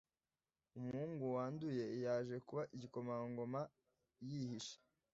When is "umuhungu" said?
0.77-1.23